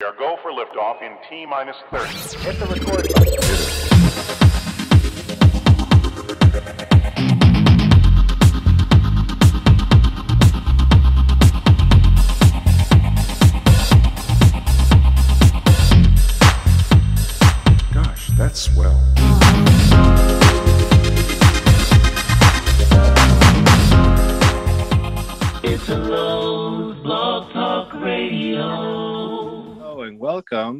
[0.00, 2.38] We are go for liftoff in T minus 30.
[2.44, 4.57] Hit the record button.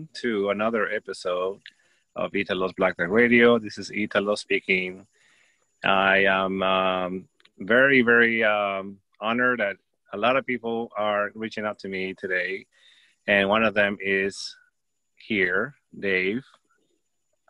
[0.08, 1.60] Welcome to another episode
[2.16, 3.58] of Italo's Blacklight Radio.
[3.58, 5.06] This is Italo speaking.
[5.84, 9.76] I am um, very, very um, honored that
[10.12, 12.66] a lot of people are reaching out to me today,
[13.26, 14.56] and one of them is
[15.16, 16.44] here, Dave.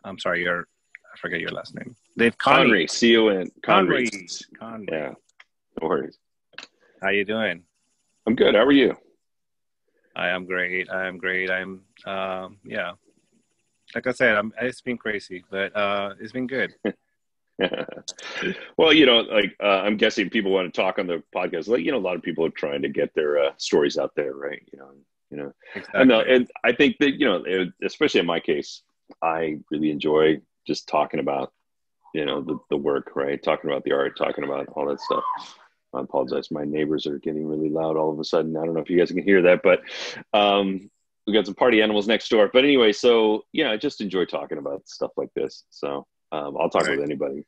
[0.03, 0.67] I'm sorry, your
[1.13, 2.89] I forget your last name, Dave Conry, Conry.
[2.89, 3.49] C O N.
[3.63, 4.09] Conry.
[4.09, 4.27] Conry.
[4.59, 4.87] Conry.
[4.91, 5.13] Yeah,
[5.81, 6.17] no worries.
[7.01, 7.63] How you doing?
[8.27, 8.55] I'm good.
[8.55, 8.95] How are you?
[10.15, 10.89] I am great.
[10.89, 11.49] I am great.
[11.49, 12.93] I'm um, yeah.
[13.95, 16.75] Like I said, I'm, it's been crazy, but uh, it's been good.
[18.77, 21.67] well, you know, like uh, I'm guessing people want to talk on the podcast.
[21.67, 24.11] Like, you know, a lot of people are trying to get their uh, stories out
[24.15, 24.61] there, right?
[24.71, 24.91] You know,
[25.31, 26.01] you know, Exactly.
[26.01, 28.83] and, uh, and I think that you know, it- especially in my case,
[29.21, 31.51] I really enjoy just talking about,
[32.13, 33.41] you know, the the work, right?
[33.41, 35.23] Talking about the art, talking about all that stuff.
[35.93, 36.51] I apologize.
[36.51, 38.55] My neighbors are getting really loud all of a sudden.
[38.55, 39.81] I don't know if you guys can hear that, but
[40.33, 40.91] um,
[41.29, 42.49] we got some party animals next door.
[42.51, 45.63] But anyway, so yeah, I just enjoy talking about stuff like this.
[45.69, 46.97] So um, I'll talk Right.
[46.97, 47.45] with anybody.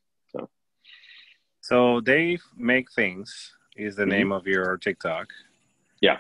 [1.64, 4.08] So Dave make things is the Mhm.
[4.10, 5.28] name of your TikTok.
[6.02, 6.20] Yeah.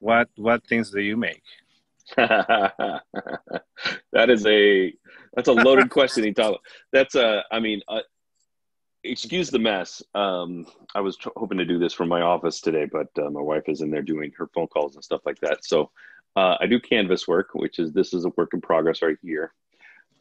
[0.00, 1.42] What what things do you make?
[2.16, 3.02] that
[4.28, 4.92] is a
[5.34, 6.58] that's a loaded question, Italo.
[6.92, 8.00] That's a I mean, uh,
[9.04, 10.02] excuse the mess.
[10.14, 13.40] Um, I was tr- hoping to do this from my office today, but uh, my
[13.40, 15.64] wife is in there doing her phone calls and stuff like that.
[15.64, 15.90] So
[16.36, 19.52] uh, I do canvas work, which is this is a work in progress right here.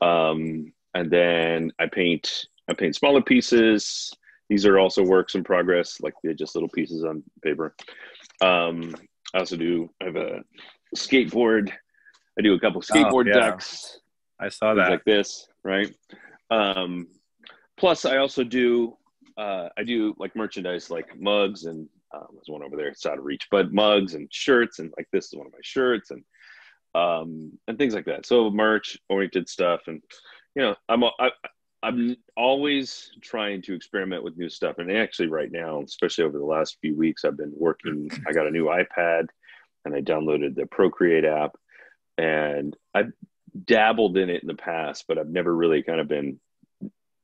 [0.01, 4.13] Um, and then I paint I paint smaller pieces.
[4.49, 7.75] These are also works in progress, like they're just little pieces on paper.
[8.41, 8.95] Um,
[9.33, 10.43] I also do I have a
[10.95, 11.71] skateboard.
[12.37, 13.39] I do a couple skateboard yeah.
[13.39, 13.99] decks
[14.39, 14.89] I saw that.
[14.89, 15.93] like this, right?
[16.49, 17.07] Um,
[17.77, 18.97] plus, I also do
[19.37, 22.87] uh, I do like merchandise, like mugs, and um, there's one over there.
[22.87, 25.59] It's out of reach, but mugs and shirts, and like this is one of my
[25.61, 26.23] shirts, and
[26.95, 28.25] um, and things like that.
[28.25, 30.01] So merch oriented stuff, and
[30.55, 31.31] you know, I'm I,
[31.81, 36.45] I'm always trying to experiment with new stuff, and actually, right now, especially over the
[36.45, 38.09] last few weeks, I've been working.
[38.27, 39.27] I got a new iPad,
[39.85, 41.55] and I downloaded the Procreate app,
[42.17, 43.11] and I've
[43.65, 46.39] dabbled in it in the past, but I've never really kind of been,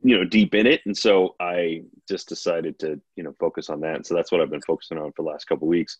[0.01, 0.81] you know, deep in it.
[0.85, 3.95] And so I just decided to, you know, focus on that.
[3.95, 5.97] And so that's what I've been focusing on for the last couple of weeks.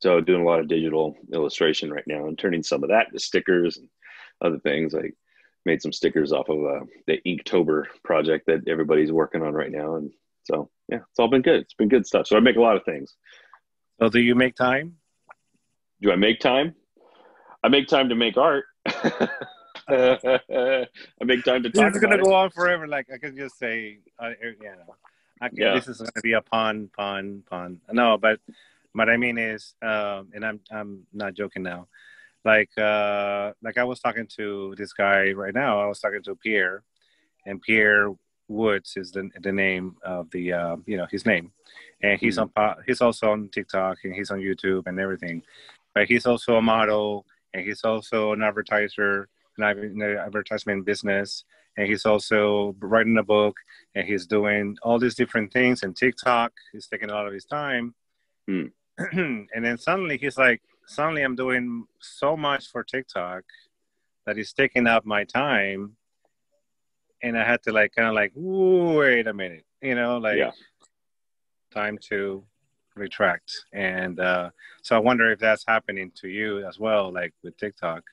[0.00, 3.18] So doing a lot of digital illustration right now and turning some of that into
[3.18, 3.88] stickers and
[4.42, 4.94] other things.
[4.94, 5.10] I
[5.64, 9.96] made some stickers off of uh, the Inktober project that everybody's working on right now.
[9.96, 10.10] And
[10.44, 11.60] so, yeah, it's all been good.
[11.60, 12.26] It's been good stuff.
[12.26, 13.14] So I make a lot of things.
[14.00, 14.96] So do you make time?
[16.02, 16.74] Do I make time?
[17.62, 18.64] I make time to make art.
[19.88, 20.86] I
[21.26, 22.22] big time to talk It's gonna it.
[22.24, 22.86] go on forever.
[22.86, 24.94] Like I could just say, uh, you know,
[25.40, 25.74] I can, Yeah.
[25.74, 27.80] this is gonna be a pun, pun, pun.
[27.92, 28.40] No, but
[28.92, 31.88] what I mean is, um, and I'm I'm not joking now.
[32.44, 35.80] Like uh, like I was talking to this guy right now.
[35.80, 36.82] I was talking to Pierre,
[37.46, 38.10] and Pierre
[38.48, 41.52] Woods is the the name of the uh, you know his name,
[42.02, 42.50] and he's Mhm.
[42.56, 45.42] on he's also on TikTok and he's on YouTube and everything,
[45.94, 49.28] but he's also a model and he's also an advertiser
[49.58, 51.44] in the advertisement business.
[51.76, 53.56] And he's also writing a book
[53.94, 57.44] and he's doing all these different things and TikTok he's taking a lot of his
[57.44, 57.94] time.
[58.48, 58.66] Hmm.
[58.98, 63.42] and then suddenly he's like suddenly I'm doing so much for TikTok
[64.26, 65.96] that is taking up my time.
[67.22, 70.52] And I had to like kind of like wait a minute you know like Yeah.
[71.72, 72.44] time to
[72.94, 73.50] retract.
[73.72, 74.50] And uh
[74.82, 78.04] so I wonder if that's happening to you as well like with TikTok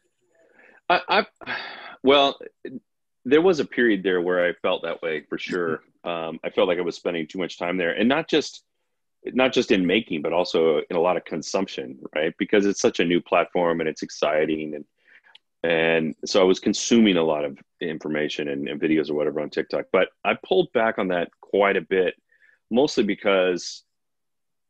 [0.92, 1.56] I, I,
[2.04, 2.38] well,
[3.24, 5.82] there was a period there where I felt that way for sure.
[6.04, 8.64] Um, I felt like I was spending too much time there, and not just
[9.24, 12.34] not just in making, but also in a lot of consumption, right?
[12.40, 14.86] Because it's such a new platform and it's exciting, and
[15.64, 19.52] and so I was consuming a lot of information and, and videos or whatever on
[19.52, 19.86] TikTok.
[19.92, 22.16] But I pulled back on that quite a bit,
[22.72, 23.84] mostly because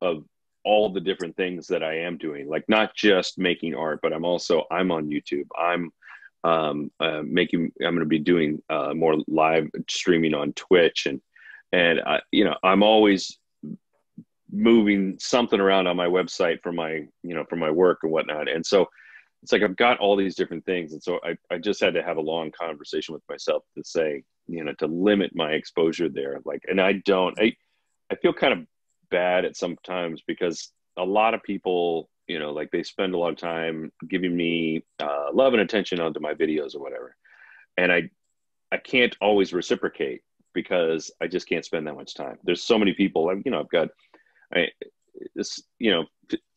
[0.01, 0.25] of
[0.65, 4.25] all the different things that I am doing, like not just making art, but I'm
[4.25, 5.47] also I'm on YouTube.
[5.57, 5.93] I'm
[6.43, 7.71] um, uh, making.
[7.79, 11.21] I'm going to be doing uh, more live streaming on Twitch, and
[11.71, 13.37] and I, you know I'm always
[14.51, 18.49] moving something around on my website for my you know for my work and whatnot.
[18.49, 18.87] And so
[19.43, 22.03] it's like I've got all these different things, and so I I just had to
[22.03, 26.39] have a long conversation with myself to say you know to limit my exposure there.
[26.45, 27.55] Like, and I don't I
[28.11, 28.65] I feel kind of
[29.09, 33.31] bad at sometimes because a lot of people you know like they spend a lot
[33.31, 37.15] of time giving me uh, love and attention onto my videos or whatever
[37.77, 38.09] and i
[38.71, 40.21] i can't always reciprocate
[40.53, 43.59] because i just can't spend that much time there's so many people i you know
[43.59, 43.89] i've got
[44.53, 44.67] i
[45.35, 46.05] this you know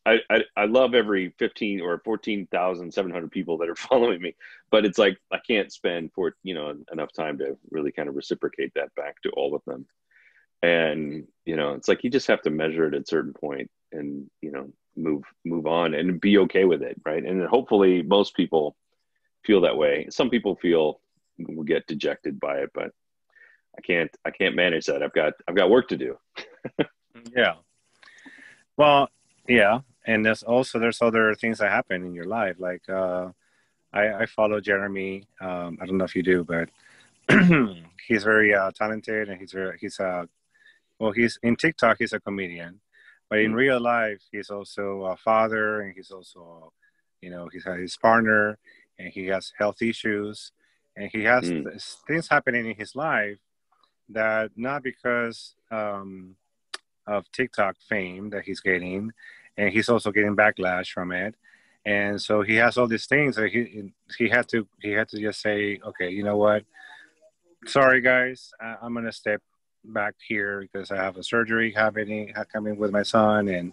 [0.07, 4.35] I, I, I love every 15 or 14,700 people that are following me,
[4.71, 8.15] but it's like I can't spend for you know enough time to really kind of
[8.15, 9.87] reciprocate that back to all of them.
[10.63, 13.71] And you know, it's like you just have to measure it at a certain point
[13.93, 17.25] and you know move move on and be okay with it right?
[17.25, 18.76] And hopefully most people
[19.44, 20.06] feel that way.
[20.11, 21.00] Some people feel
[21.38, 22.93] will get dejected by it but
[23.76, 25.02] i can't i can't manage that.
[25.02, 26.19] I've got i've got work to do.
[27.35, 27.55] Yeah.
[28.76, 29.08] Well
[29.49, 29.81] yeah.
[30.06, 32.56] And there's also there's other things that happen in your life.
[32.58, 33.31] Like uh
[33.94, 36.69] i i follow jeremy um i don't know if you do but
[38.06, 40.29] he's very uh, talented and he's very he's a
[40.99, 42.81] well he's in tiktok he's a comedian
[43.29, 43.56] but in mm.
[43.56, 46.73] real life, he's also a father, and he's also,
[47.21, 48.59] you know, he's his partner,
[48.99, 50.53] and he has health issues,
[50.97, 51.97] and he has mm.
[52.06, 53.38] things happening in his life
[54.11, 56.37] that not because um,
[57.06, 59.11] of TikTok fame that he's getting,
[59.56, 61.35] and he's also getting backlash from it,
[61.87, 65.19] and so he has all these things that he he had to he had to
[65.19, 66.65] just say, okay, you know what,
[67.67, 69.43] sorry guys, I, I'm gonna step
[69.85, 73.73] back here because I have a surgery happening coming with my son, and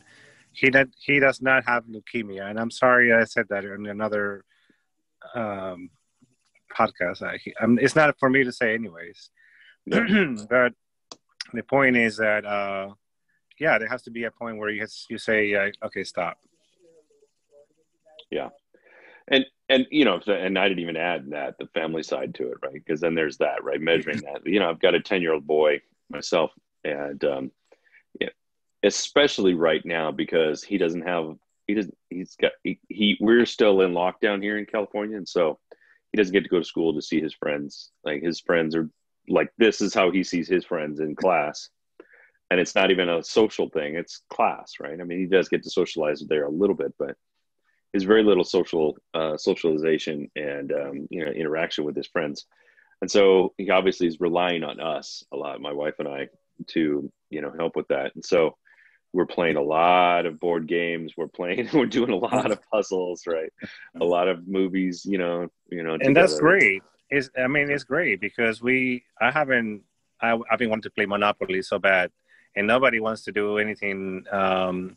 [0.53, 2.49] he that he does not have leukemia.
[2.49, 4.43] And I'm sorry I said that in another
[5.35, 5.89] um,
[6.77, 7.21] podcast.
[7.21, 9.29] I, I'm, it's not for me to say, anyways.
[9.87, 10.73] but
[11.53, 12.89] the point is that uh,
[13.59, 16.37] yeah, there has to be a point where you you say, uh, okay, stop.
[18.29, 18.49] Yeah,
[19.27, 22.57] and and you know, and I didn't even add that the family side to it,
[22.63, 22.73] right?
[22.73, 23.81] Because then there's that, right?
[23.81, 24.45] Measuring that.
[24.45, 25.81] You know, I've got a ten year old boy
[26.11, 26.51] myself,
[26.83, 27.51] and um,
[28.19, 28.29] yeah,
[28.83, 31.35] especially right now because he doesn't have
[31.67, 35.59] he doesn't he's got he, he we're still in lockdown here in California, and so
[36.11, 37.91] he doesn't get to go to school to see his friends.
[38.03, 38.89] Like his friends are
[39.27, 41.69] like this is how he sees his friends in class.
[42.49, 44.99] And it's not even a social thing, it's class, right?
[44.99, 47.15] I mean, he does get to socialize there a little bit, but
[47.91, 52.45] there's very little social uh, socialization and um, you know interaction with his friends
[53.01, 56.27] and so he obviously is relying on us a lot my wife and i
[56.67, 58.13] to you know help with that.
[58.15, 58.57] And so
[59.13, 61.13] we're playing a lot of board games.
[61.17, 63.51] We're playing we're doing a lot of puzzles right?
[63.99, 66.27] A lot of movies you know you know and together.
[66.27, 66.83] that's great.
[67.09, 69.83] Is i mean it's great because we i haven't
[70.21, 72.09] I, i've been wanting to play monopoly so bad
[72.55, 74.95] and nobody wants to do anything um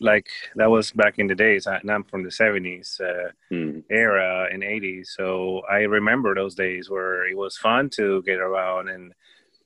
[0.00, 3.82] like that was back in the days and i'm from the 70s uh, mm.
[3.90, 8.88] era and 80s so i remember those days where it was fun to get around
[8.88, 9.12] and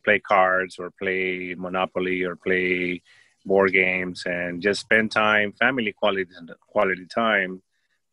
[0.04, 3.02] play cards or play monopoly or play
[3.44, 6.30] board games and just spend time family quality
[6.68, 7.62] quality time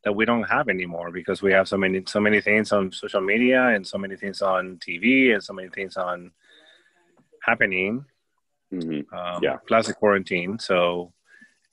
[0.04, 3.22] that we don't have anymore because we have so many so many things on social
[3.22, 6.32] media and so many things on tv and so many things on
[7.42, 8.06] happening
[8.72, 9.16] mm-hmm.
[9.16, 11.12] um, yeah plus the quarantine so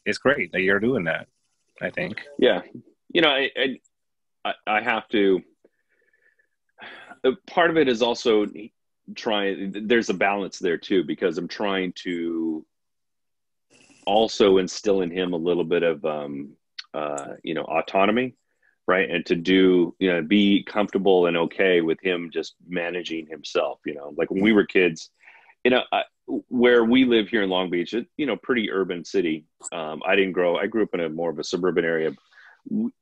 [0.04, 1.26] it's great that you're doing that.
[1.80, 2.20] I think.
[2.38, 2.62] Yeah,
[3.12, 3.50] you know, I
[4.44, 5.42] I, I have to.
[7.22, 8.46] Uh, part of it is also
[9.14, 9.86] trying.
[9.86, 12.64] There's a balance there too because I'm trying to
[14.06, 16.56] also instill in him a little bit of um,
[16.94, 18.34] uh, you know autonomy
[18.88, 23.78] right and to do you know be comfortable and okay with him just managing himself
[23.86, 25.10] you know like when we were kids
[25.64, 26.02] you know I,
[26.48, 29.46] where we live here in Long Beach, it, you know, pretty urban city.
[29.72, 30.56] Um, I didn't grow.
[30.56, 32.12] I grew up in a more of a suburban area.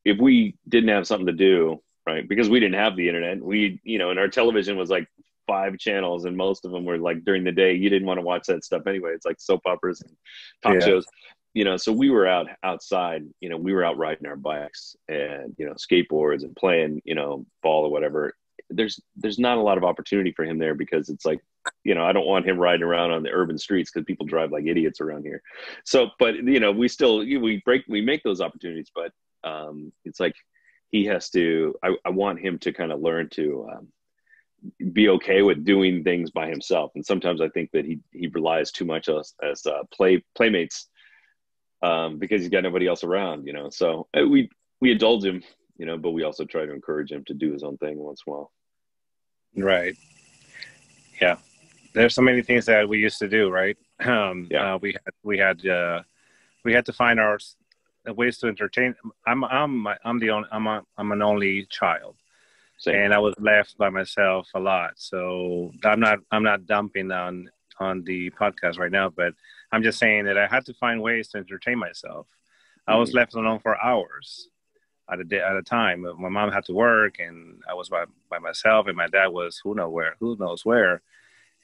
[0.05, 3.81] If we didn't have something to do, right, because we didn't have the internet, we,
[3.85, 5.09] you know, and our television was like
[5.47, 7.75] five channels, and most of them were like during the day.
[7.75, 9.13] You didn't want to watch that stuff anyway.
[9.13, 10.17] It's like soap operas and
[10.63, 10.87] talk yeah.
[10.87, 11.07] shows,
[11.55, 11.77] you know.
[11.77, 13.25] So we were out outside.
[13.41, 17.15] You know, we were out riding our bikes and you know skateboards and playing, you
[17.15, 18.35] know, ball or whatever.
[18.71, 21.41] There's there's not a lot of opportunity for him there because it's like
[21.85, 24.53] you know, I don't want him riding around on the urban streets because people drive
[24.53, 25.43] like idiots around here.
[25.85, 30.21] So, but you know, we still we break we make those opportunities, but um, it's
[30.21, 30.35] like
[30.91, 31.75] he has to.
[31.83, 33.89] I, I want him to kind of learn to um,
[34.93, 36.93] be okay with doing things by himself.
[36.95, 40.89] And sometimes I think that he he relies too much as as uh, play playmates
[41.83, 43.47] um, because he's got nobody else around.
[43.47, 45.43] You know, so uh, we we indulge him,
[45.79, 48.23] you know, but we also try to encourage him to do his own thing once
[48.27, 48.53] in a while.
[49.57, 49.97] Right.
[51.21, 51.37] Yeah
[51.95, 53.77] there's so many things that we used to do, right?
[54.01, 54.75] Um, yeah.
[54.75, 56.03] Uh, we had we had uh,
[56.65, 57.37] we had to find our
[58.07, 58.95] ways to entertain.
[59.27, 62.15] I'm I'm I'm the only I'm a, I'm an only child,
[62.77, 62.95] Same.
[62.95, 64.93] and I was left by myself a lot.
[64.95, 69.35] So I'm not I'm not dumping on on the podcast right now, but
[69.73, 72.29] I'm just saying that I had to find ways to entertain myself.
[72.87, 74.49] I was left alone for hours
[75.11, 76.07] at a day, at a time.
[76.19, 79.61] My mom had to work, and I was by, by myself, and my dad was
[79.63, 81.03] who know where, who knows where,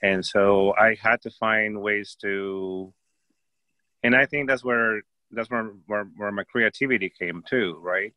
[0.05, 2.93] and so I had to find ways to.
[4.03, 8.13] And I think that's where that's where where, where my creativity came too, right?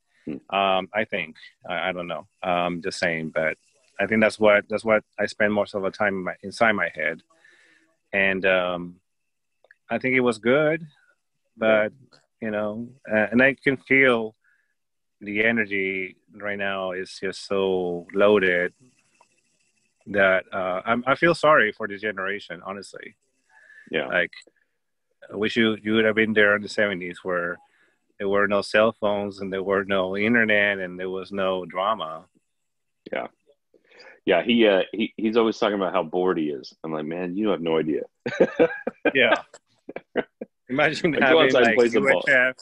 [0.50, 2.28] Um, I think I, I don't know.
[2.44, 3.58] Um, just saying, but
[3.98, 6.74] I think that's what that's what I spend most of the time in my, inside
[6.74, 7.22] my head,
[8.12, 8.96] and um,
[9.90, 10.86] I think it was good,
[11.56, 11.94] but
[12.42, 14.36] you know, uh, and I can feel
[15.22, 18.74] the energy right now is just so loaded
[20.08, 23.16] that uh, I'm, I feel sorry for the generation, honestly.
[23.92, 24.08] yeah.
[24.08, 24.32] Like,
[25.32, 27.58] I wish you you would have been there in the '70s where
[28.18, 32.26] there were no cell phones and there were no internet and there was no drama.
[33.12, 33.28] Yeah,
[34.26, 36.74] Yeah, he uh he, he's always talking about how bored he is.
[36.84, 38.04] I'm like, man, you have no idea.
[39.14, 39.36] Yeah.
[40.70, 42.24] Imagine Like, having like play some ball.
[42.28, 42.54] UHF,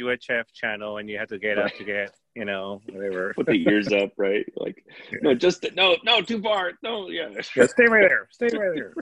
[0.00, 3.34] UHF channel and you had to get up to get, you know, whatever.
[3.34, 4.46] Put the ears up, right?
[4.56, 4.84] Like,
[5.22, 6.72] no, just no, no, too far.
[6.84, 8.28] No, yeah, Yeah, stay right there.
[8.30, 8.94] Stay right there.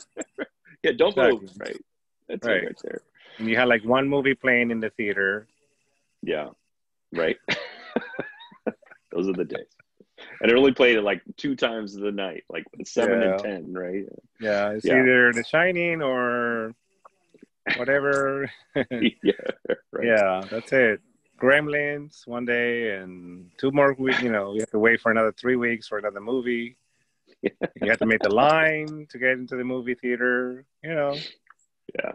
[0.83, 0.93] yeah.
[0.97, 1.77] Don't move, right?
[2.29, 2.65] That's Right.
[2.65, 3.03] right there.
[3.39, 5.47] And you had like one movie playing in the theater.
[6.23, 6.49] Yeah,
[7.13, 7.37] right.
[9.13, 9.67] Those are the days,
[10.41, 13.73] and it only played it like two times of the night, like seven and ten,
[13.75, 14.05] right?
[14.41, 15.01] Yeah, it's Yeah.
[15.03, 16.75] either The Shining or
[17.77, 18.51] whatever.
[18.75, 19.33] yeah,
[19.93, 20.07] right.
[20.07, 21.01] Yeah, that's it.
[21.37, 24.23] Gremlins one day and two more weeks.
[24.23, 26.77] You know, you have to wait for another three weeks for another movie.
[27.43, 30.65] You have to make the line to get into the movie theater.
[30.83, 31.17] You know,
[31.99, 32.13] yeah.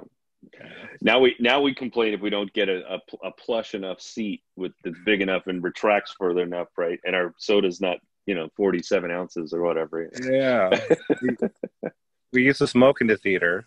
[1.01, 4.41] Now we now we complain if we don't get a, a, a plush enough seat
[4.55, 6.99] with that's big enough and retracts further enough, right?
[7.05, 10.69] And our soda's not you know forty seven ounces or whatever, yeah.
[11.21, 11.37] we,
[12.33, 13.65] we used to smoke in the theater.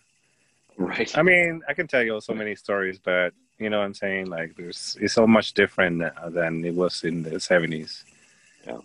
[0.78, 1.16] Right?
[1.16, 4.26] I mean, I can tell you so many stories, but you know what I'm saying?
[4.26, 6.02] Like, there's it's so much different
[6.32, 8.04] than it was in the 70s.
[8.66, 8.78] Yeah.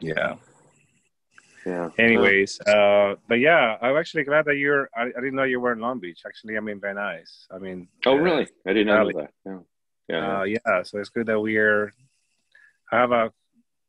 [0.00, 0.36] Yeah.
[1.66, 1.90] yeah.
[1.98, 4.88] Anyways, uh, but yeah, I'm actually glad that you're.
[4.96, 6.22] I, I didn't know you were in Long Beach.
[6.26, 7.46] Actually, I'm in Van Nuys.
[7.50, 8.46] I mean, Oh, uh, really?
[8.66, 9.30] I didn't know that.
[9.46, 9.58] Yeah.
[10.08, 10.38] Yeah.
[10.40, 10.82] Uh, yeah.
[10.82, 11.92] So it's good that we're.
[12.92, 13.32] I have a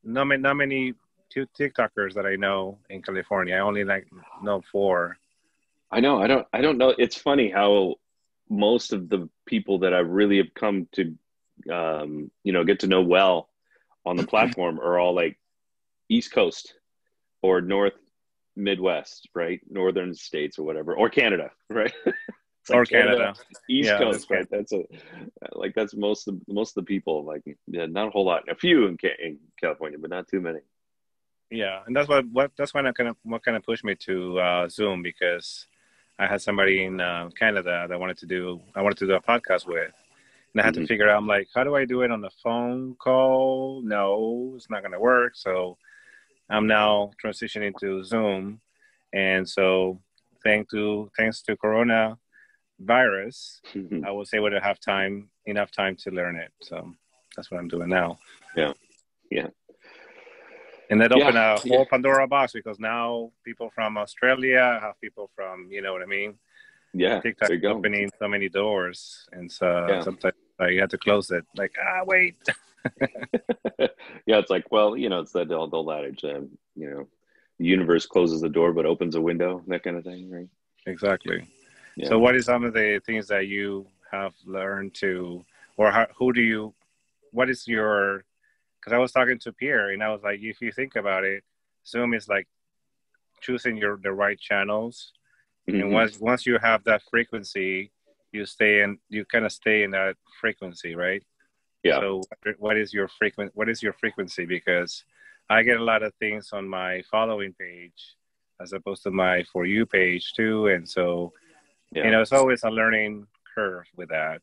[0.03, 0.93] not many, not many
[1.29, 3.55] two TikTokers that I know in California.
[3.55, 4.07] I only like
[4.41, 5.17] know four.
[5.91, 6.21] I know.
[6.21, 6.47] I don't.
[6.53, 6.93] I don't know.
[6.97, 7.95] It's funny how
[8.49, 11.15] most of the people that I really have come to,
[11.71, 13.49] um, you know, get to know well
[14.05, 15.39] on the platform are all like
[16.09, 16.73] East Coast
[17.41, 17.93] or North
[18.55, 19.61] Midwest, right?
[19.69, 21.93] Northern states or whatever, or Canada, right?
[22.69, 23.35] Like or Canada.
[23.69, 24.47] East Yeah, Coast, that's right?
[24.49, 24.83] That's a
[25.53, 27.23] like that's most of most of the people.
[27.23, 28.49] Like, yeah, not a whole lot.
[28.49, 30.59] A few in, in California, but not too many.
[31.51, 33.95] Yeah, and that's what what that's when I kind of what kind of pushed me
[33.95, 35.67] to uh, Zoom because
[36.17, 39.21] I had somebody in uh, Canada that wanted to do I wanted to do a
[39.21, 39.91] podcast with,
[40.53, 40.81] and I had Mhm.
[40.81, 43.81] to figure out I'm like, how do I do it on the phone call?
[43.83, 45.35] No, it's not gonna work.
[45.35, 45.77] So
[46.49, 48.61] I'm now transitioning to Zoom,
[49.13, 50.01] and so
[50.43, 52.17] thanks to thanks to Corona
[52.79, 53.61] virus,
[54.05, 56.51] I was able to have time enough time to learn it.
[56.61, 56.93] So
[57.35, 58.17] that's what I'm doing now.
[58.55, 58.73] Yeah.
[59.31, 59.47] Yeah.
[60.89, 61.55] And that Yeah.
[61.55, 66.01] a whole Pandora box because now people from Australia have people from, you know what
[66.01, 66.37] I mean?
[66.93, 67.71] yeah, TikTok there you go.
[67.71, 69.27] opening so many doors.
[69.33, 70.01] And so Yeah.
[70.01, 71.45] sometimes uh, you have to close it.
[71.55, 72.37] Like, ah, wait.
[74.25, 77.07] yeah, it's like, well, you know, it's that old, old adage, um, you know,
[77.59, 80.47] the universe closes the door but opens a window, that kind of thing, right?
[80.85, 81.47] Exactly.
[81.95, 82.09] Yeah.
[82.09, 85.43] So, what is some of the things that you have learned to,
[85.77, 86.73] or how, who do you,
[87.31, 88.23] what is your,
[88.85, 91.43] because I was talking to Pierre and I was like, if you think about it,
[91.87, 92.47] Zoom is like
[93.41, 95.11] choosing your the right channels.
[95.67, 95.81] Mhm.
[95.81, 97.91] And once once you have that frequency,
[98.31, 101.23] you stay in, you kind of stay in that frequency, right?
[101.83, 101.99] Yeah.
[101.99, 102.21] So,
[102.59, 103.51] what is your frequent?
[103.55, 104.45] What is your frequency?
[104.45, 105.03] Because
[105.49, 108.15] I get a lot of things on my following page,
[108.61, 111.33] as opposed to my for you page too, and so
[111.91, 112.05] yeah.
[112.05, 113.25] you know it's always a learning
[113.55, 114.41] curve with that.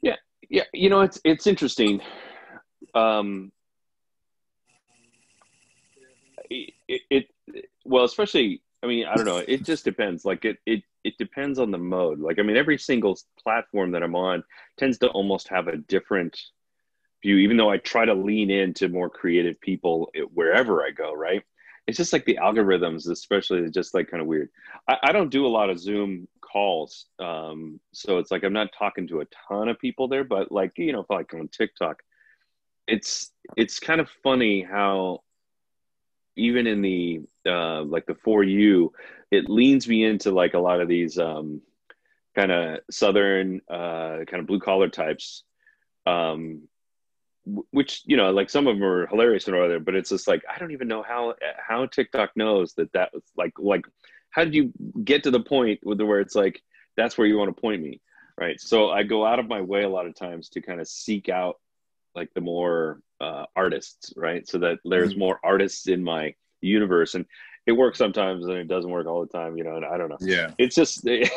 [0.00, 0.16] Yeah,
[0.48, 2.00] yeah, you know, it's it's interesting.
[2.94, 3.52] Um,
[6.50, 7.30] it, it,
[7.84, 9.42] well, especially, I mean, I don't know.
[9.46, 10.24] It just depends.
[10.24, 12.20] Like it, it, it depends on the mode.
[12.20, 14.44] Like, I mean, every single platform that I'm on
[14.78, 16.38] tends to almost have a different
[17.22, 17.36] view.
[17.38, 21.42] Even though I try to lean into more creative people wherever I go, right?
[21.86, 24.50] It's just like the algorithms, especially, just like kind of weird.
[24.88, 27.06] I, I don't do a lot of Zoom calls.
[27.18, 30.72] Um, so it's like I'm not talking to a ton of people there, but like
[30.76, 32.02] you know, like on TikTok,
[32.86, 35.20] it's it's kind of funny how
[36.36, 38.92] even in the uh, like the for you,
[39.30, 41.60] it leans me into like a lot of these um,
[42.34, 45.44] kind of southern uh, kind of blue collar types.
[46.06, 46.62] Um,
[47.44, 50.42] which you know like some of them are hilarious and other but it's just like
[50.48, 53.84] i don't even know how how tiktok knows that that was like like
[54.30, 54.72] how did you
[55.02, 56.62] get to the point where it's like
[56.96, 58.00] that's where you want to point me
[58.38, 60.86] right so i go out of my way a lot of times to kind of
[60.86, 61.56] seek out
[62.14, 65.20] like the more uh, artists right so that there's mm-hmm.
[65.20, 67.26] more artists in my universe and
[67.66, 70.08] it works sometimes and it doesn't work all the time you know and i don't
[70.08, 71.30] know yeah it's just it,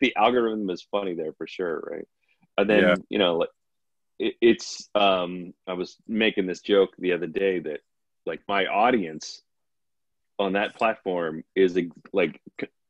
[0.00, 2.06] the algorithm is funny there for sure right
[2.58, 2.94] and then yeah.
[3.08, 3.46] you know
[4.18, 7.80] it, it's um i was making this joke the other day that
[8.26, 9.42] like my audience
[10.38, 11.78] on that platform is
[12.12, 12.40] like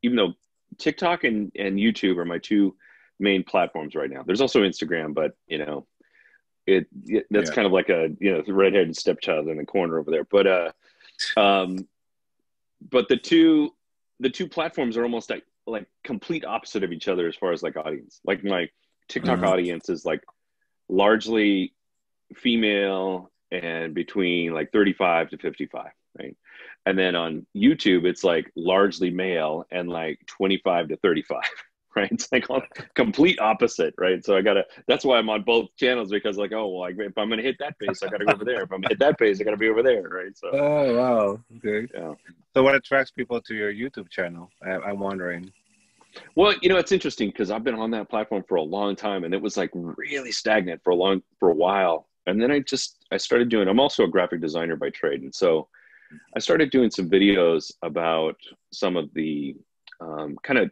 [0.03, 0.35] even though
[0.79, 2.77] TikTok and, and YouTube are my two
[3.19, 4.23] main platforms right now.
[4.23, 5.87] There's also Instagram, but you know,
[6.67, 7.55] it, it that's yeah.
[7.55, 10.25] kind of like a you know the redheaded stepchild in the corner over there.
[10.25, 10.73] But uh,
[11.37, 11.87] um,
[12.91, 13.75] but the two
[14.21, 17.63] the two platforms are almost like like complete opposite of each other as far as
[17.63, 18.21] like audience.
[18.25, 18.69] Like my
[19.09, 19.47] TikTok mm-hmm.
[19.47, 20.23] audience is like
[20.89, 21.75] largely
[22.35, 25.87] female and between like 35 to 55,
[26.19, 26.37] right?
[26.87, 31.41] and then on youtube it's like largely male and like 25 to 35
[31.97, 32.11] right?
[32.13, 32.47] It's like
[32.95, 34.25] complete opposite right?
[34.25, 37.29] So i gotta that's why i'm on both channels because like oh well if i'm
[37.29, 38.63] gonna hit that base i gotta go over there.
[38.63, 40.37] If i'm gonna hit that base i gotta be over there right?
[40.37, 41.41] So oh wow.
[41.57, 41.89] Okay.
[41.95, 42.15] yeah.
[42.55, 44.51] So what attracts people to your youtube channel?
[44.65, 45.53] I, i'm wondering.
[46.37, 49.25] Well, you know, it's interesting because I've been on that platform for a long time
[49.25, 52.09] and it was like really stagnant for a long for a while.
[52.27, 55.23] And then I just I started doing I'm also a graphic designer by trade.
[55.23, 55.69] And so
[56.37, 58.37] I started doing some videos about
[58.73, 59.57] some of the
[60.01, 60.71] um, kind of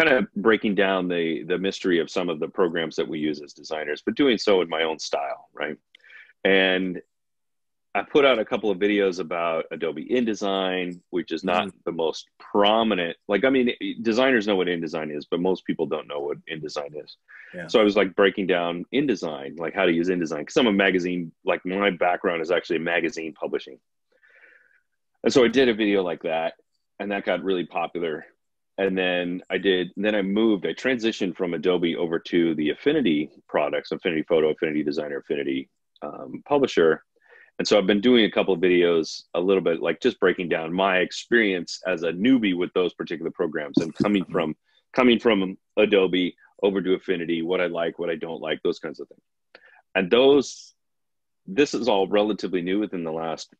[0.00, 3.40] kind of breaking down the the mystery of some of the programs that we use
[3.42, 5.76] as designers, but doing so in my own style, right?
[6.44, 7.00] And
[7.94, 11.78] I put out a couple of videos about Adobe InDesign, which is not mm-hmm.
[11.84, 13.16] the most prominent.
[13.26, 17.02] Like, I mean, designers know what InDesign is, but most people don't know what InDesign
[17.02, 17.16] is.
[17.52, 17.66] Yeah.
[17.66, 20.38] So I was like breaking down InDesign, like how to use InDesign.
[20.38, 23.80] Because I'm a magazine, like my background is actually magazine publishing.
[25.24, 26.54] And so I did a video like that,
[27.00, 28.24] and that got really popular.
[28.78, 33.30] And then I did, then I moved, I transitioned from Adobe over to the Affinity
[33.48, 35.68] products, Affinity Photo, Affinity Designer, Affinity
[36.02, 37.04] um, Publisher.
[37.58, 40.48] And so I've been doing a couple of videos, a little bit like just breaking
[40.48, 44.56] down my experience as a newbie with those particular programs and coming from
[44.94, 48.98] coming from Adobe over to Affinity, what I like, what I don't like, those kinds
[48.98, 49.20] of things.
[49.94, 50.74] And those,
[51.46, 53.54] this is all relatively new within the last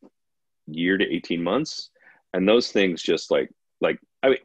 [0.66, 1.90] year to 18 months
[2.32, 4.38] and those things just like like i mean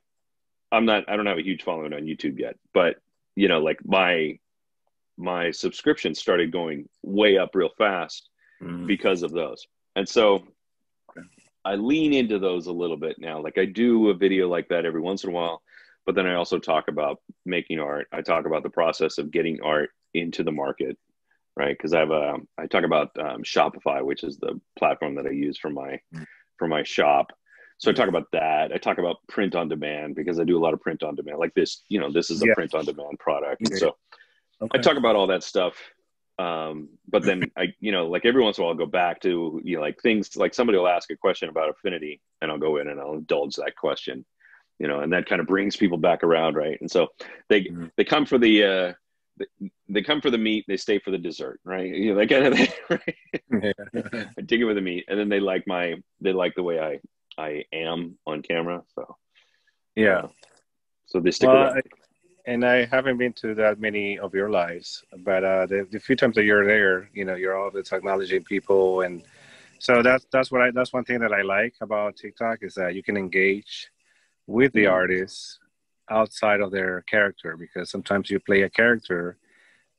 [0.75, 2.97] i'm not i don't have a huge following on youtube yet but
[3.35, 4.37] you know like my
[5.17, 8.29] my subscription started going way up real fast
[8.61, 8.85] mm.
[8.85, 10.43] because of those and so
[11.63, 14.85] i lean into those a little bit now like i do a video like that
[14.85, 15.61] every once in a while
[16.05, 19.59] but then i also talk about making art i talk about the process of getting
[19.61, 20.97] art into the market
[21.57, 21.75] right?
[21.77, 25.31] Because I have a I talk about um, Shopify, which is the platform that I
[25.31, 25.99] use for my
[26.57, 27.31] for my shop.
[27.77, 28.71] So I talk about that.
[28.71, 31.39] I talk about print on demand because I do a lot of print on demand.
[31.39, 32.53] Like this, you know, this is a yeah.
[32.53, 33.61] print on demand product.
[33.67, 33.75] Okay.
[33.75, 33.97] So
[34.61, 34.77] okay.
[34.77, 35.75] I talk about all that stuff.
[36.37, 39.21] Um, but then I, you know, like every once in a while, I'll go back
[39.21, 42.57] to you know, like things like somebody will ask a question about affinity, and I'll
[42.57, 44.25] go in and I'll indulge that question,
[44.77, 46.77] you know, and that kind of brings people back around, right?
[46.81, 47.07] And so
[47.47, 47.85] they mm-hmm.
[47.95, 48.93] they come for the uh,
[49.87, 51.87] they come for the meat, they stay for the dessert, right?
[51.87, 52.69] You know, that kind of thing,
[53.53, 54.31] right?
[54.37, 56.81] I dig it with the meat, and then they like my they like the way
[56.81, 56.99] I
[57.37, 58.83] I am on camera.
[58.93, 59.15] So
[59.95, 60.27] yeah, uh,
[61.05, 61.77] so they stick well, around.
[61.77, 61.81] I,
[62.47, 66.15] and I haven't been to that many of your lives, but uh, the, the few
[66.15, 69.23] times that you're there, you know, you're always acknowledging people, and
[69.79, 72.95] so that's that's what I that's one thing that I like about TikTok is that
[72.95, 73.89] you can engage
[74.47, 74.93] with the mm-hmm.
[74.93, 75.59] artists
[76.09, 79.37] outside of their character because sometimes you play a character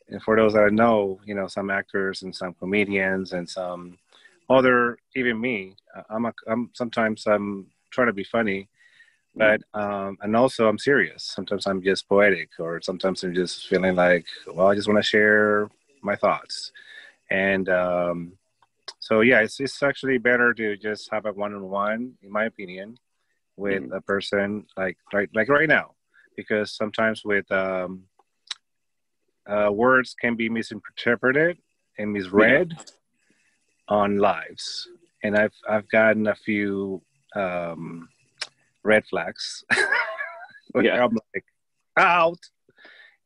[0.09, 3.99] and for those that know you know some actors and some comedians and some
[4.49, 5.75] other even me
[6.11, 8.69] i'm a i'm sometimes i'm trying to be funny
[9.35, 11.23] but um and also i'm serious.
[11.23, 15.09] Sometimes i'm just poetic or sometimes i'm just feeling like well i just want to
[15.09, 15.69] share
[16.03, 16.73] my thoughts.
[17.31, 18.33] And um
[18.99, 22.97] so yeah it's, it's actually better to just have a one-on-one in my opinion
[23.57, 23.93] with mm-hmm.
[23.93, 25.93] a person like right like right now.
[26.37, 28.03] Because sometimes with um,
[29.47, 31.57] uh, words can be misinterpreted
[31.99, 32.75] and misread.
[32.77, 32.85] Yeah.
[33.89, 34.89] On lives,
[35.23, 37.03] and I've I've gotten a few
[37.35, 38.09] um,
[38.83, 39.65] red flags.
[40.83, 41.05] Yeah.
[41.05, 41.45] I'm like
[41.97, 42.41] out,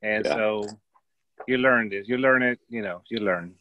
[0.02, 0.34] and Yeah.
[0.34, 0.66] so
[1.48, 2.06] you learn this.
[2.06, 2.60] You learn it.
[2.68, 3.54] You know, you learn.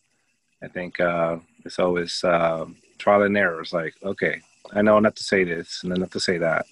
[0.62, 2.66] I think uh, it's always uh,
[3.00, 3.62] trial and error.
[3.62, 4.42] It's like, okay,
[4.74, 6.66] I know not to say this and then not to say that.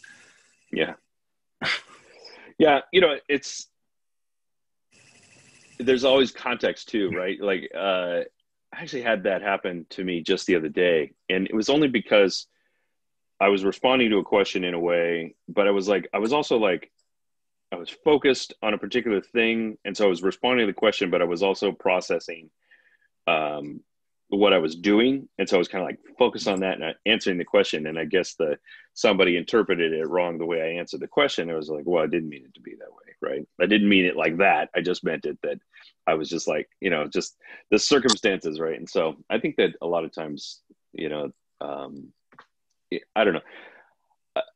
[0.71, 0.93] Yeah.
[2.59, 3.67] yeah, you know, it's
[5.79, 7.39] there's always context too, right?
[7.39, 8.21] Like uh
[8.77, 11.87] I actually had that happen to me just the other day and it was only
[11.87, 12.45] because
[13.39, 16.31] I was responding to a question in a way, but I was like I was
[16.31, 16.91] also like
[17.71, 21.09] I was focused on a particular thing and so I was responding to the question
[21.09, 22.49] but I was also processing
[23.25, 23.81] um
[24.29, 26.95] what I was doing and so I was kind of like focused on that and
[27.05, 28.59] answering the question and I guess the
[28.93, 31.49] somebody interpreted it wrong the way I answered the question.
[31.49, 33.45] It was like, well, I didn't mean it to be that way, right?
[33.61, 34.69] I didn't mean it like that.
[34.75, 35.59] I just meant it that
[36.05, 37.37] I was just like, you know, just
[37.71, 38.77] the circumstances, right?
[38.77, 40.61] And so I think that a lot of times,
[40.93, 42.11] you know, um,
[43.15, 43.41] I don't know.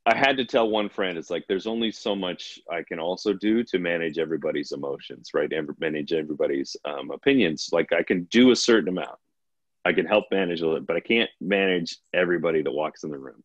[0.06, 3.34] I- had to tell one friend, it's like there's only so much I can also
[3.34, 5.52] do to manage everybody's emotions, right?
[5.52, 7.70] And manage everybody's um, opinions.
[7.72, 9.18] Like I can do a certain amount.
[9.84, 13.18] I can help manage a little, but I can't manage everybody that walks in the
[13.18, 13.44] room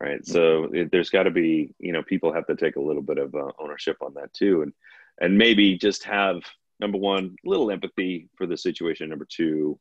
[0.00, 0.26] right?
[0.26, 3.18] So it, there's got to be you know people have to take a little bit
[3.18, 4.72] of uh, ownership on that too and
[5.20, 6.42] and maybe just have
[6.80, 9.78] number one little empathy for the situation number two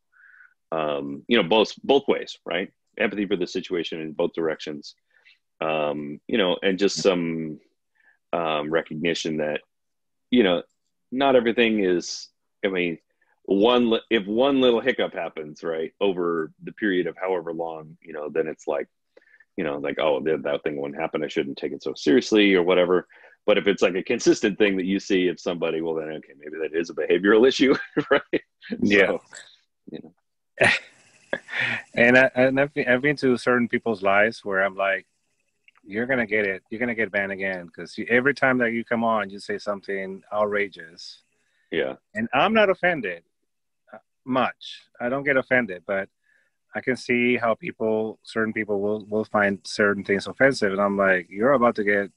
[0.71, 2.71] um you know both both ways right?
[2.97, 4.95] Empathy for the situation in both directions
[5.61, 7.59] um you know and just some
[8.33, 9.61] um recognition that
[10.31, 10.61] you know
[11.11, 12.29] not everything is
[12.65, 12.97] i mean
[13.43, 18.27] one if one little hiccup happens right over the period of however long you know
[18.29, 18.87] then it's like
[19.57, 21.23] you know, like, oh, that, thing won't happen.
[21.23, 23.07] I shouldn't take it so seriously or whatever.
[23.45, 26.33] But if it's like a consistent thing that you see if somebody, well, then, okay,
[26.37, 27.75] maybe that is a behavioral issue,
[28.11, 28.21] right?
[28.81, 29.07] Yeah.
[29.07, 29.21] So,
[29.91, 30.13] you know,
[31.93, 35.05] and I, and I've been, I've been to certain people's lives where I'm like,
[35.87, 36.63] you're gonna get it.
[36.69, 40.23] You're gonna get banned again because every time that you come on, you say something
[40.33, 41.21] outrageous,
[41.71, 41.93] yeah.
[42.15, 43.23] and I'm not offended
[43.93, 44.81] uh, much.
[44.99, 46.09] I don't get offended, but
[46.75, 50.97] I can see how people, certain people, will will find certain things offensive, and I'm
[50.97, 52.11] like, you're about to get,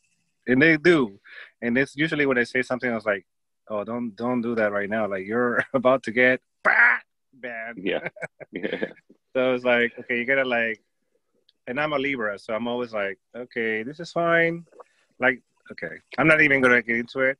[0.46, 1.20] and they do,
[1.62, 3.24] and it's usually when I say something, I was like,
[3.68, 5.06] oh, don't don't do that right now.
[5.08, 6.98] Like you're about to get bah,
[7.32, 7.78] banned.
[7.80, 8.08] Yeah.
[8.52, 8.86] yeah.
[9.34, 10.82] So it's like, okay, you gotta like,
[11.66, 14.64] and I'm a Libra, so I'm always like, okay, this is fine.
[15.20, 17.38] Like, okay, I'm not even gonna get into it,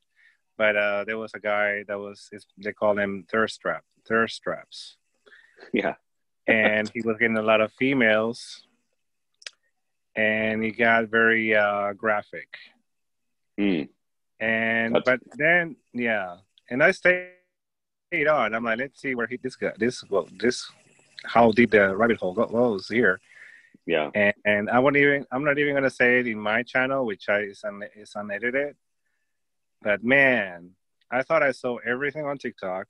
[0.57, 4.97] but uh, there was a guy that was, they call him thirst trap, thirst traps,
[5.73, 5.95] Yeah.
[6.49, 8.63] And he was getting a lot of females,
[10.15, 12.49] and he got very uh, graphic,
[13.59, 13.89] Mm.
[14.39, 16.37] and That's- but then yeah,
[16.69, 18.53] and I stayed on.
[18.55, 20.69] I'm like, let's see where he this guy, this well, this
[21.25, 23.19] how deep the rabbit hole go- goes here.
[23.85, 24.11] Yeah.
[24.13, 27.27] and, and I won't even I'm not even gonna say it in my channel, which
[27.27, 28.75] I, is un, is unedited.
[29.81, 30.71] But man,
[31.11, 32.87] I thought I saw everything on TikTok.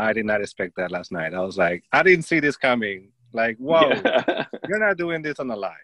[0.00, 1.34] I did not expect that last night.
[1.34, 3.12] I was like, I didn't see this coming.
[3.32, 4.46] Like, whoa, Yeah.
[4.68, 5.74] you're not doing this on the live.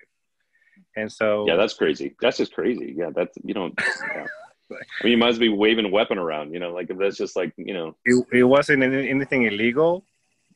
[0.96, 2.16] And so, yeah, that's crazy.
[2.20, 2.94] That's just crazy.
[2.96, 3.74] Yeah, that's you don't.
[4.14, 4.26] Yeah.
[4.72, 6.52] I mean, you might as well be waving a weapon around.
[6.52, 7.94] You know, like if that's just like you know.
[8.04, 10.04] it, it wasn't any, anything illegal,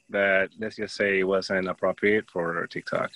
[0.09, 3.11] but let's just say it wasn't appropriate for TikTok.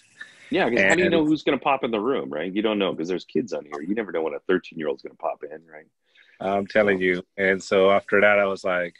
[0.50, 2.52] Yeah, how do you know who's going to pop in the room, right?
[2.54, 3.82] You don't know because there's kids on here.
[3.82, 5.86] You never know when a 13 year old's going to pop in, right?
[6.40, 7.22] I'm telling you.
[7.38, 8.94] And so after that, I was like,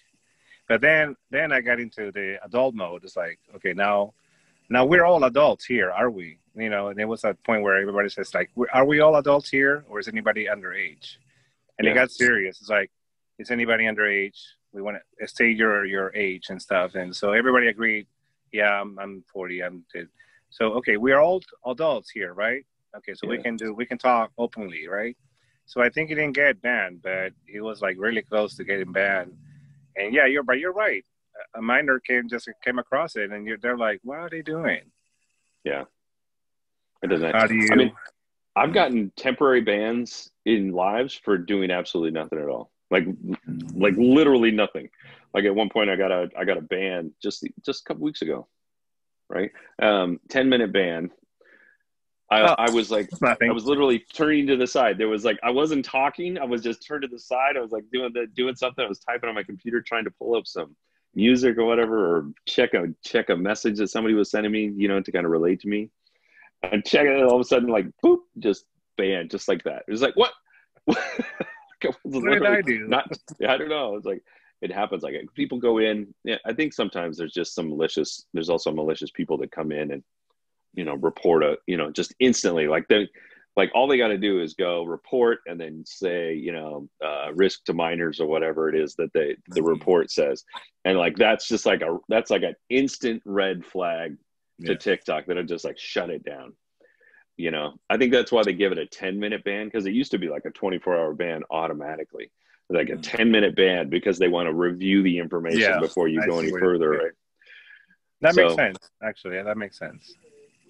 [0.68, 3.04] but then then I got into the adult mode.
[3.04, 4.14] It's like, okay, now
[4.70, 6.38] now we're all adults here, are we?
[6.56, 9.48] You know, and there was a point where everybody says like, are we all adults
[9.48, 11.16] here, or is anybody underage?
[11.78, 12.60] And it got serious.
[12.60, 12.90] It's like,
[13.38, 14.38] is anybody underage?
[14.72, 16.94] We want to state your your age and stuff.
[16.94, 18.06] And so everybody agreed.
[18.52, 19.62] Yeah, I'm, I'm 40.
[19.62, 19.84] I'm
[20.50, 20.96] so okay.
[20.96, 22.64] We are all adults here, right?
[22.96, 25.16] Okay, so we can do we can talk openly, right?
[25.66, 28.92] So I think he didn't get banned, but he was like really close to getting
[28.92, 29.36] banned.
[29.96, 31.04] And yeah, you're but you're right.
[31.56, 34.80] A minor came just came across it, and you're, they're like, "What are they doing?
[35.64, 35.84] Yeah,
[37.02, 37.34] it doesn't.
[37.34, 37.92] How do you?" I mean,
[38.56, 42.70] I've gotten temporary bans in lives for doing absolutely nothing at all.
[42.90, 43.06] Like,
[43.74, 44.88] like literally nothing.
[45.32, 48.04] Like at one point, I got a I got a ban just just a couple
[48.04, 48.46] weeks ago,
[49.28, 49.50] right?
[49.82, 51.10] Um, ten minute ban.
[52.30, 52.54] I, Oh.
[52.58, 53.50] I was like nothing.
[53.50, 54.98] I was literally turning to the side.
[54.98, 56.38] There was like I wasn't talking.
[56.38, 57.56] I was just turned to the side.
[57.56, 58.84] I was like doing the doing something.
[58.84, 60.74] I was typing on my computer, trying to pull up some
[61.14, 64.88] music or whatever, or check a check a message that somebody was sending me, you
[64.88, 65.90] know, to kind of relate to me.
[66.62, 67.22] And check it.
[67.22, 68.64] All of a sudden, like boop, just
[68.96, 69.84] banned, just like that.
[69.86, 70.32] It was like what?
[70.90, 70.94] I
[71.82, 72.88] was What did I do?
[72.88, 73.06] Not.
[73.46, 73.96] I don't know.
[73.96, 74.22] It's like
[74.62, 75.02] it happens.
[75.02, 76.14] Like people go in.
[76.24, 78.24] Yeah, I think sometimes there's just some malicious.
[78.32, 80.02] There's also malicious people that come in and
[80.74, 83.08] you know report a you know just instantly like they
[83.56, 87.32] like all they got to do is go report and then say you know uh,
[87.34, 89.66] risk to minors or whatever it is that they the Mhm.
[89.68, 90.44] report says
[90.84, 94.16] and like that's just like a that's like an instant red flag
[94.60, 94.76] to Yeah.
[94.76, 96.52] tiktok that'll just like shut it down
[97.36, 99.92] you know i think that's why they give it a 10 minute ban because it
[99.92, 102.30] used to be like a 24 hour ban automatically
[102.70, 103.02] like a Mhm.
[103.02, 106.38] 10 minute ban because they want to review the information Yeah, before you I go
[106.38, 107.12] any further right
[108.20, 108.90] That makes sense.
[109.02, 110.16] Actually, yeah, that makes sense.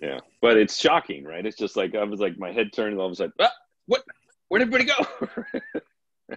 [0.05, 3.01] Yeah but it's shocking right it's just like i was like my head turned and
[3.01, 3.53] all of a sudden ah,
[3.87, 4.05] what
[4.49, 6.37] where'd everybody go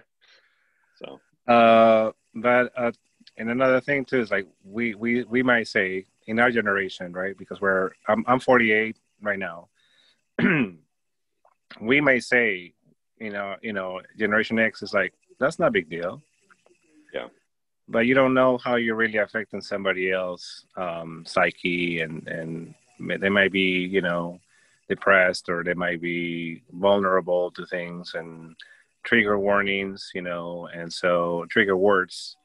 [0.96, 2.92] so Uh, but uh,
[3.38, 7.36] and another thing too is like we we we might say in our generation, right?
[7.36, 9.68] Because we're I'm I'm 48 right now.
[11.80, 12.74] we may say,
[13.18, 16.20] you know, you know, Generation X is like that's not a big deal.
[17.14, 17.28] Yeah.
[17.88, 23.28] But you don't know how you're really affecting somebody else um, psyche, and and they
[23.28, 24.40] might be, you know,
[24.88, 28.56] depressed or they might be vulnerable to things and
[29.04, 32.36] trigger warnings, you know, and so trigger words.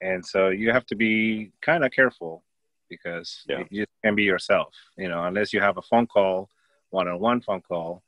[0.00, 2.42] And so you have to be kind of careful
[2.88, 3.64] because Yeah.
[3.70, 6.48] you can be yourself, you know, unless you have a phone call,
[6.90, 8.02] one on one phone call,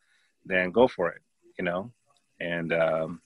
[0.45, 1.23] then go for it,
[1.59, 1.91] you know.
[2.41, 3.23] And um,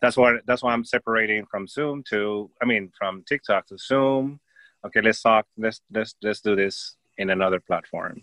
[0.00, 4.40] that's why that's why I'm separating from Zoom to I mean from TikTok to Zoom.
[4.84, 8.22] Okay, let's talk, let's let's let's do this in another platform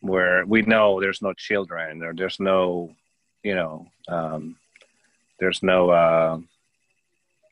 [0.00, 2.94] where we know there's no children or there's no
[3.42, 4.56] you know um,
[5.38, 6.38] there's no uh,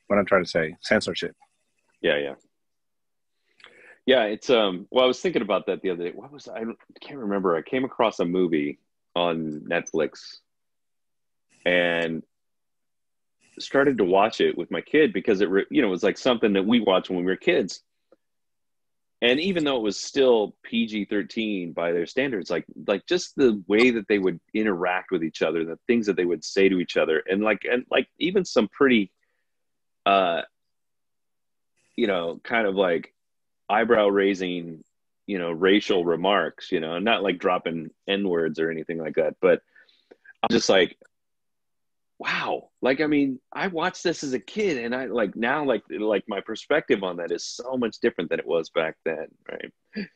[0.07, 1.35] what i'm trying to say censorship.
[2.01, 2.35] Yeah yeah.
[4.07, 6.13] Yeah it's um well i was thinking about that the other day.
[6.15, 6.65] What was i
[7.01, 7.57] can't remember.
[7.57, 8.79] I came across a movie
[9.15, 10.39] on netflix
[11.67, 12.23] and
[13.59, 16.53] started to watch it with my kid because it you know it was like something
[16.53, 17.83] that we watched when we were kids
[19.21, 23.91] and even though it was still PG-13 by their standards like like just the way
[23.91, 26.97] that they would interact with each other the things that they would say to each
[26.97, 29.11] other and like and like even some pretty
[30.07, 30.43] uh
[31.97, 33.15] you know kind of like
[33.69, 34.83] eyebrow raising
[35.27, 39.35] you know racial remarks you know not like dropping n words or anything like that
[39.41, 39.61] but
[40.43, 40.97] i'm just like
[42.19, 42.71] wow.
[42.83, 46.25] Like i mean i watched this as a kid and i like now like like
[46.29, 49.73] my perspective on that is so much different than it was back then right?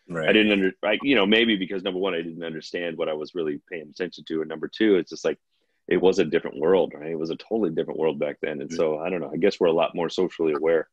[0.08, 0.28] Right.
[0.28, 3.12] i didn't under I, you know maybe because number one i didn't understand what i
[3.12, 5.38] was really paying attention to and number two it's just like
[5.88, 7.10] it was a different world right?
[7.10, 9.58] It was a totally different world back then and so i don't know i guess
[9.58, 10.88] we're a lot more socially aware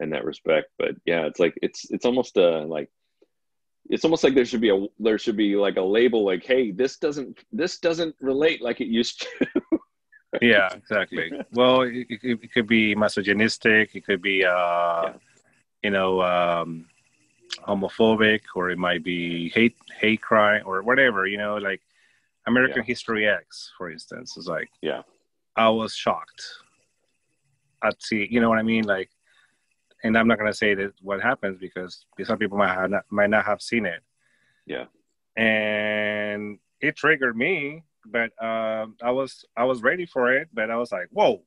[0.00, 2.90] in that respect but yeah it's like it's it's almost uh like
[3.90, 6.70] it's almost like there should be a there should be like a label like hey
[6.70, 9.48] this doesn't this doesn't relate like it used to
[10.42, 15.12] yeah exactly well it, it, it could be misogynistic it could be uh Yeah.
[15.82, 16.86] you know um
[17.66, 21.80] homophobic or it might be hate hate crime or whatever you know like
[22.46, 22.92] american Yeah.
[22.92, 25.02] history x for instance is like Yeah.
[25.56, 26.42] i was shocked
[27.82, 29.10] i'd see you know what i mean like
[30.04, 33.04] and i'm not going to say that what happens because some people might have not,
[33.10, 34.02] might not have seen it
[34.66, 34.84] Yeah.
[35.36, 40.76] and it triggered me but um i was i was ready for it but i
[40.76, 41.42] was like whoa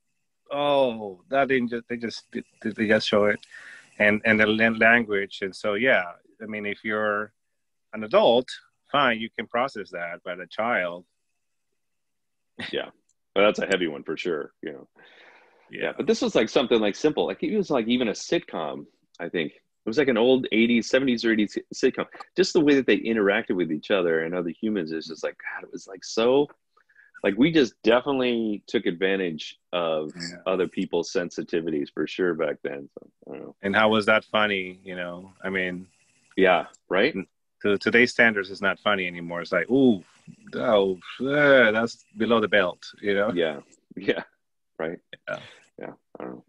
[0.52, 2.26] oh that didn't just they just
[2.64, 3.40] they just show it?
[4.00, 6.04] And and the language and so yeah
[6.42, 7.34] i mean if you're
[7.94, 8.48] an adult
[8.92, 11.06] fine you can process that but a child
[12.72, 12.90] Yeah,
[13.34, 14.88] but that's a heavy one for sure you know.
[15.70, 15.92] Yeah, yeah.
[15.96, 18.86] But this was like something like simple like it was like even a sitcom
[19.20, 19.54] i think
[19.86, 22.06] it was like an old 80s 70s or 80s sitcom.
[22.38, 25.36] Just the way that they interacted with each other and other humans is just like
[25.38, 26.48] god it was like so
[27.24, 30.38] like we just definitely took advantage of Yeah.
[30.46, 33.56] other people's sensitivities for sure back then so i don't know.
[33.64, 35.32] And how was that funny you know?
[35.44, 35.88] I mean
[36.38, 37.14] yeah right?
[37.64, 39.42] to today's standards it's not funny anymore.
[39.42, 40.04] It's like ooh
[40.56, 43.32] oh that's below the belt you know?
[43.34, 43.60] Yeah
[43.96, 44.24] yeah
[44.80, 45.00] right.
[45.28, 45.40] Yeah.
[45.80, 46.44] yeah i don't know.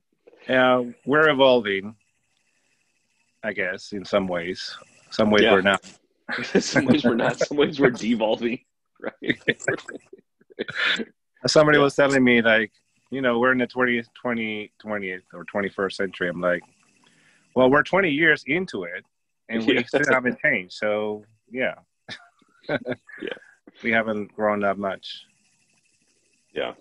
[0.49, 1.95] Yeah we're evolving
[3.45, 4.77] i guess in some ways.
[5.11, 5.53] Some ways Yeah.
[5.53, 5.85] we're not.
[6.61, 7.39] Some ways we're not.
[7.39, 8.61] Some ways we're devolving
[9.01, 9.15] right?
[11.47, 11.85] Somebody Yeah.
[11.85, 12.73] was telling me like
[13.11, 16.29] you know we're in the 20th 20 20th or 21st century.
[16.29, 16.63] I'm like
[17.55, 19.05] well we're 20 years into it
[19.49, 19.83] and we Yeah.
[19.87, 20.75] still haven't changed.
[20.75, 21.75] So yeah.
[22.69, 22.79] Yeah.
[23.83, 25.25] we haven't grown that much.
[26.55, 26.73] Yeah.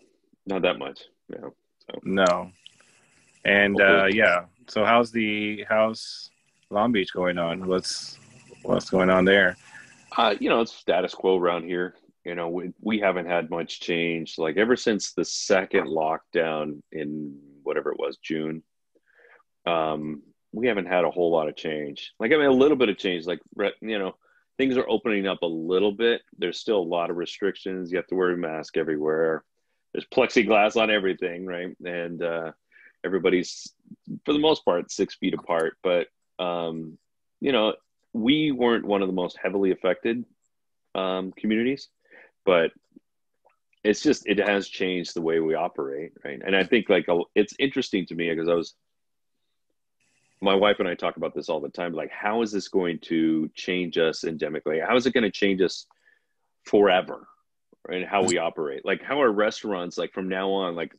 [0.45, 1.01] Not that much.
[1.27, 1.49] Yeah.
[2.03, 2.51] No.
[3.43, 4.45] And uh yeah.
[4.69, 6.30] So how's the how's
[6.71, 8.17] long beach going on what's
[8.63, 9.55] what's going on there
[10.17, 11.95] Uh, you know, it's status quo around here.
[12.25, 14.37] You know, we, we haven't had much change.
[14.37, 18.61] Like ever since the second lockdown in whatever it was, June,
[19.65, 22.11] um, we haven't had a whole lot of change.
[22.19, 23.25] Like I mean, a little bit of change.
[23.25, 23.39] Like
[23.81, 24.15] you know,
[24.57, 26.21] things are opening up a little bit.
[26.37, 27.89] There's still a lot of restrictions.
[27.89, 29.43] You have to wear a mask everywhere.
[29.93, 31.75] There's plexiglass on everything, right?
[31.85, 32.51] And uh,
[33.05, 33.73] everybody's,
[34.25, 35.77] for the most part, six feet apart.
[35.83, 36.07] But
[36.41, 36.97] um,
[37.39, 37.75] you know,
[38.13, 40.25] we weren't one of the most heavily affected
[40.95, 41.87] um, communities,
[42.45, 42.71] but
[43.83, 46.41] it's just it has changed the way we operate, right?
[46.43, 48.73] And I think like it's interesting to me because I was
[50.41, 51.93] my wife and I talk about this all the time.
[51.93, 54.85] Like, how is this going to change us endemically?
[54.85, 55.85] How is it going to change us
[56.65, 57.27] forever?
[57.87, 58.07] Right?
[58.07, 58.83] How we operate.
[58.83, 60.75] Like, how are restaurants like from now on?
[60.75, 60.95] Like,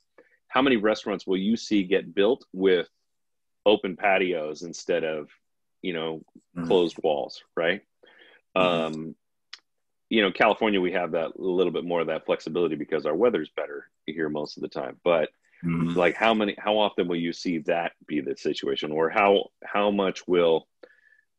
[0.48, 2.88] how many restaurants will you see get built with
[3.64, 5.28] open patios instead of,
[5.82, 6.22] you know,
[6.56, 6.66] mm-hmm.
[6.66, 7.42] closed walls?
[7.56, 7.82] Right.
[8.56, 8.96] Mm-hmm.
[8.96, 9.14] Um,
[10.08, 13.16] you know, California, we have that a little bit more of that flexibility because our
[13.16, 14.98] weather's better here most of the time.
[15.02, 15.30] But
[15.64, 15.96] Mm-hmm.
[15.96, 19.90] Like how many, how often will you see that be the situation, or how how
[19.90, 20.66] much will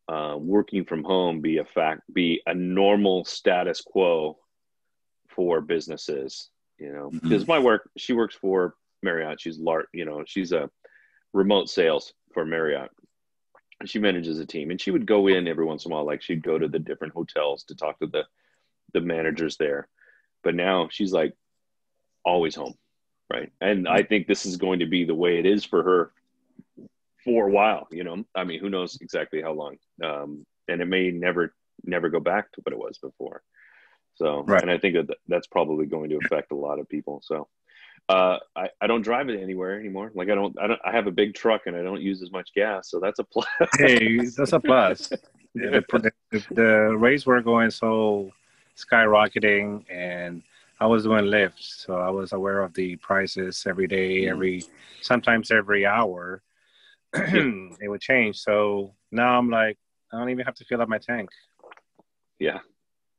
[0.07, 4.37] uh, working from home be a fact, be a normal status quo
[5.27, 6.49] for businesses?
[6.79, 7.51] You know, because mm-hmm.
[7.51, 9.41] my work, she works for Marriott.
[9.41, 10.69] She's large, you know, she's a
[11.33, 12.91] remote sales for Marriott.
[13.85, 16.05] She manages a team, and she would go in every once in a while.
[16.05, 18.23] Like she'd go to the different hotels to talk to the
[18.93, 19.87] the managers there.
[20.43, 21.33] But now she's like
[22.23, 22.75] always home
[23.33, 23.51] right?
[23.61, 26.11] And I think this is going to be the way it is for her
[27.23, 27.87] for a while.
[27.91, 29.77] You know, I mean, who knows exactly how long?
[30.03, 33.41] Um, and it may never, never go back to what it was before.
[34.15, 34.61] So, right.
[34.61, 37.21] and I think that that's probably going to affect a lot of people.
[37.23, 37.47] So,
[38.09, 40.11] uh, I, I don't drive it anywhere anymore.
[40.13, 42.31] Like I don't, I don't, I have a big truck and I don't use as
[42.31, 42.89] much gas.
[42.89, 43.47] So that's a plus.
[43.77, 45.09] hey, that's a plus.
[45.55, 48.31] the, the, the rates were going so
[48.77, 50.43] skyrocketing and
[50.79, 54.29] I was doing Lyfts, so I was aware of the prices every day, mm.
[54.29, 54.63] every
[55.01, 56.41] sometimes every hour.
[57.13, 58.39] it would change.
[58.39, 59.77] So now I'm like,
[60.11, 61.29] I don't even have to fill up my tank.
[62.39, 62.59] Yeah.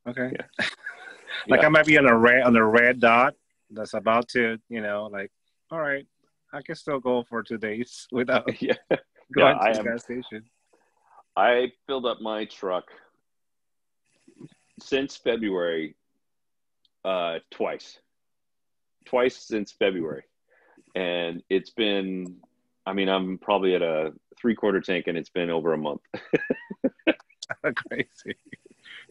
[0.06, 0.32] Okay.
[0.32, 0.66] Yeah.
[1.48, 1.66] like yeah.
[1.66, 3.34] I might be on a red on a red dot
[3.74, 5.30] that's about to, you know, like,
[5.70, 6.06] all right,
[6.52, 8.74] I can still go for two days without yeah.
[9.34, 10.44] going yeah, to the gas station.
[11.36, 12.84] I filled up my truck
[14.80, 15.96] since February
[17.04, 17.98] uh, twice,
[19.04, 20.24] twice since February,
[20.94, 22.36] and it's been.
[22.86, 26.02] I mean, I'm probably at a three quarter tank, and it's been over a month.
[27.88, 28.36] Crazy.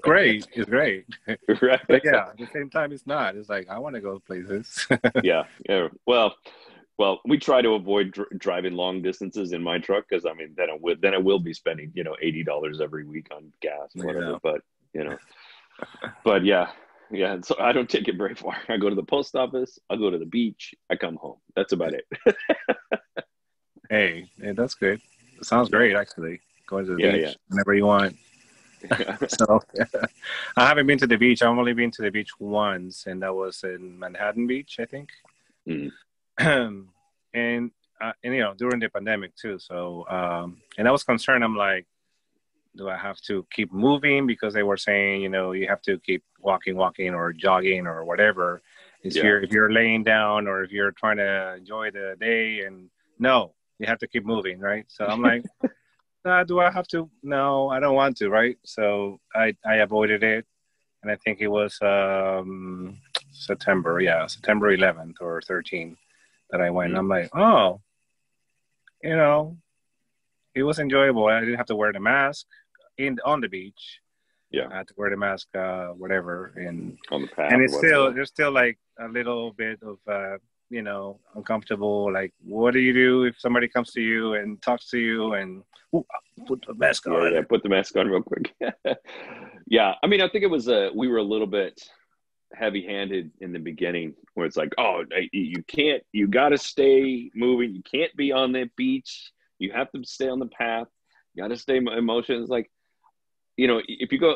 [0.04, 0.46] Great.
[0.54, 1.06] It's great.
[1.62, 1.80] right.
[1.88, 3.36] But yeah, at the same time, it's not.
[3.36, 4.86] It's like I want to go places.
[5.24, 5.44] yeah.
[5.68, 5.88] Yeah.
[6.06, 6.36] Well,
[7.00, 10.54] well, we try to avoid dr- driving long distances in my truck because I mean,
[10.58, 13.52] then I would then I will be spending you know eighty dollars every week on
[13.62, 14.32] gas or whatever.
[14.32, 14.38] Yeah.
[14.44, 14.62] But
[14.94, 15.18] you know,
[16.24, 16.68] but yeah,
[17.10, 17.38] yeah.
[17.42, 18.58] So I don't take it very far.
[18.68, 19.80] I go to the post office.
[19.90, 20.76] I go to the beach.
[20.92, 21.38] I come home.
[21.56, 22.06] That's about it.
[23.90, 25.02] hey, hey, that's good.
[25.38, 26.42] It sounds great, actually.
[26.68, 27.34] Going to the yeah, beach yeah.
[27.48, 28.16] whenever you want.
[29.28, 29.62] so.
[30.58, 31.42] I haven't been to the beach.
[31.42, 35.10] I've only been to the beach once, and that was in Manhattan Beach, I think.
[35.68, 35.92] Mm.
[37.34, 39.60] and uh, and you know during the pandemic too.
[39.60, 41.44] So um, and I was concerned.
[41.44, 41.86] I'm like,
[42.76, 46.00] do I have to keep moving because they were saying, you know, you have to
[46.00, 48.62] keep walking, walking, or jogging, or whatever.
[49.04, 49.24] If yeah.
[49.24, 53.54] you're if you're laying down or if you're trying to enjoy the day, and no,
[53.80, 54.86] you have to keep moving, right?
[54.88, 55.44] So I'm like,
[56.26, 57.10] nah, do I have to?
[57.22, 58.58] No, I don't want to, right?
[58.64, 60.46] So I I avoided it,
[61.02, 62.98] and I think it was um,
[63.32, 65.98] September, yeah, September 11th or 13th
[66.52, 66.92] that I went.
[66.92, 67.00] Mm-hmm.
[67.00, 67.82] I'm like, oh,
[69.02, 69.58] you know,
[70.56, 71.28] it was enjoyable.
[71.28, 72.46] I didn't have to wear the mask
[72.98, 74.00] in on the beach.
[74.52, 77.52] Yeah, I had to wear the mask, uh, whatever, and on the path.
[77.52, 80.38] And it's still there's still like a little bit of uh,
[80.70, 82.14] you know uncomfortable.
[82.14, 85.64] Like, what do you do if somebody comes to you and talks to you and
[85.94, 86.06] ooh,
[86.48, 87.24] put the mask on?
[87.24, 88.54] Yeah, yeah, put the mask on real quick.
[89.68, 91.82] yeah, I mean, I think it was a we were a little bit
[92.56, 97.74] heavy-handed in the beginning where it's like oh you can't you got to stay moving
[97.74, 100.86] you can't be on that beach you have to stay on the path
[101.34, 102.70] you got to stay in motion it's like
[103.58, 104.36] you know, if you go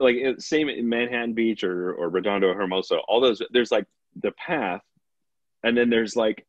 [0.00, 3.86] like same in Manhattan Beach or or Redondo Hermosa, all those there's like
[4.20, 4.82] the path,
[5.62, 6.46] and then there's like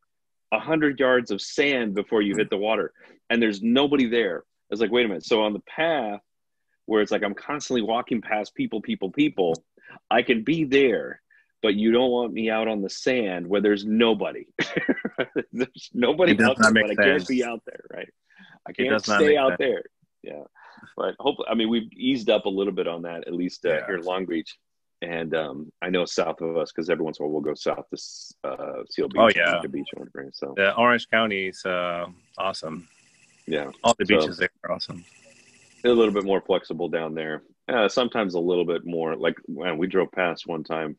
[0.53, 2.93] a hundred yards of sand before you hit the water,
[3.29, 4.43] and there's nobody there.
[4.69, 5.25] It's like, wait a minute.
[5.25, 6.21] So on the path
[6.85, 9.53] where it's like I'm constantly walking past people, people, people,
[10.09, 11.21] I can be there,
[11.61, 14.45] but you don't want me out on the sand where there's nobody.
[15.51, 16.99] there's nobody out there, but sense.
[16.99, 18.09] I can't be out there, right?
[18.67, 19.59] I can't stay out sense.
[19.59, 19.83] there.
[20.23, 20.43] Yeah
[20.95, 23.69] but hopefully, I mean, we've eased up a little bit on that, at least uh,
[23.69, 23.85] yeah.
[23.85, 24.57] here in Long Beach.
[25.03, 27.53] And um, I know south of us, because every once in a while we'll go
[27.55, 29.19] south to uh, Seal Beach.
[29.19, 29.59] Oh, yeah.
[29.61, 29.89] The beach.
[30.31, 32.05] So, yeah, Orange County is uh,
[32.37, 32.87] awesome.
[33.45, 33.69] Yeah.
[33.83, 35.03] All the beaches so, there are awesome.
[35.83, 37.43] A little bit more flexible down there.
[37.67, 39.17] Uh, sometimes a little bit more.
[39.17, 40.95] Like man, we drove past one time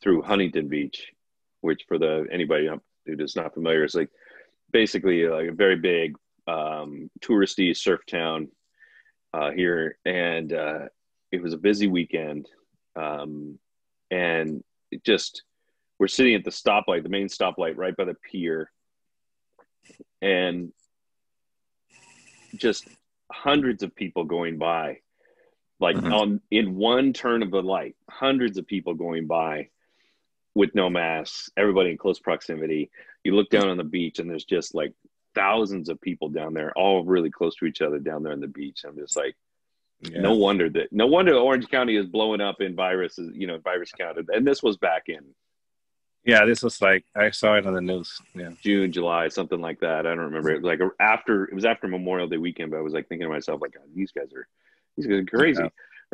[0.00, 1.12] through Huntington Beach,
[1.60, 2.80] which for the anybody who
[3.18, 4.10] is not familiar is like
[4.72, 6.14] basically like a very big
[6.46, 8.48] um, touristy surf town
[9.34, 10.84] uh, here, and uh,
[11.30, 12.48] it was a busy weekend,
[12.96, 13.58] um,
[14.10, 15.42] and it just
[15.98, 18.70] we're sitting at the stoplight, the main stoplight, right by the pier,
[20.22, 20.72] and
[22.56, 22.88] just
[23.30, 25.00] hundreds of people going by,
[25.80, 26.12] like Mhm.
[26.12, 29.70] on in one turn of the light, hundreds of people going by
[30.54, 32.90] with no masks, everybody in close proximity.
[33.24, 34.94] You look down on the beach, and there's just like
[35.34, 38.48] thousands of people down there, all really close to each other down there on the
[38.48, 38.84] beach.
[38.84, 39.36] I'm just like,
[40.00, 40.20] Yeah.
[40.20, 43.90] no wonder that, no wonder Orange County is blowing up in viruses, you know, virus
[43.90, 44.18] count.
[44.32, 45.24] And this was back in
[46.24, 48.16] Yeah, this was like I saw it on the news.
[48.34, 48.50] Yeah.
[48.62, 50.06] June, July, something like that.
[50.06, 50.50] I don't remember.
[50.50, 53.26] It was like after it was after Memorial Day weekend, but I was like thinking
[53.26, 54.46] to myself, like, God, these guys are
[54.96, 55.68] these guys are crazy, Yeah.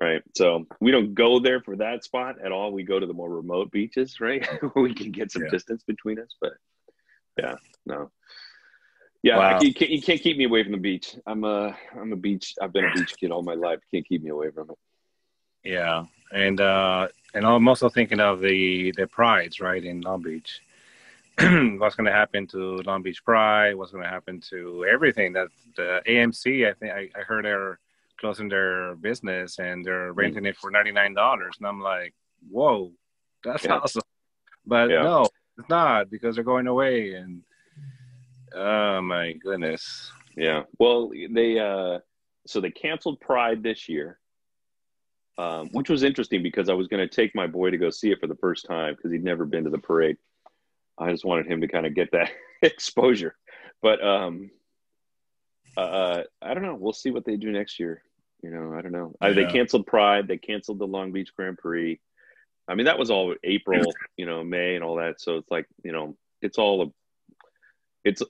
[0.06, 0.22] right?
[0.34, 2.72] So we don't go there for that spot at all.
[2.72, 4.46] We go to the more remote beaches, right?
[4.72, 5.50] Where we can get some Yeah.
[5.50, 6.34] distance between us.
[6.40, 6.54] But
[7.38, 8.10] yeah, no,
[9.24, 9.60] yeah, Wow.
[9.62, 11.16] You can't you can't keep me away from the beach.
[11.26, 12.54] I'm a I'm a beach.
[12.60, 13.78] I've been a beach kid all my life.
[13.90, 14.78] Can't keep me away from it.
[15.64, 20.60] Yeah, and uh, and I'm also thinking of the the prides, right, in Long Beach.
[21.78, 23.74] what's going to happen to Long Beach Pride?
[23.74, 26.68] What's going to happen to everything that the AMC?
[26.68, 27.78] I think I, I heard they're
[28.20, 32.12] closing their business and they're renting it for ninety nine dollars, and I'm like,
[32.50, 32.92] whoa,
[33.42, 33.78] that's Yeah.
[33.78, 34.02] awesome.
[34.66, 35.02] But Yeah.
[35.02, 37.42] no, it's not because they're going away, and
[38.54, 40.64] oh my goodness, Yeah.
[40.78, 41.98] Well, they uh
[42.46, 44.18] so they canceled Pride this year.
[45.36, 48.12] Um, which was interesting because I was going to take my boy to go see
[48.12, 50.16] it for the first time because he'd never been to the parade.
[50.96, 52.30] I just wanted him to kind of get that
[52.62, 53.34] exposure.
[53.82, 54.50] But um
[55.76, 58.02] uh I don't know, we'll see what they do next year.
[58.42, 59.14] You know, I don't know.
[59.20, 61.98] Uh, They canceled Pride, they canceled the Long Beach Grand Prix.
[62.68, 63.80] I mean, that was all April,
[64.16, 65.20] you know, May and all that.
[65.20, 66.86] So it's like, you know, it's all a,
[68.04, 68.28] it's it